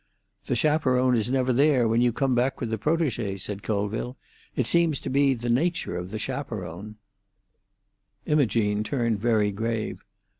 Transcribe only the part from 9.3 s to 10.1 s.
grave.